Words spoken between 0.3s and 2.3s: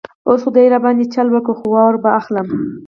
خو ده را باندې چل وکړ، خو وار به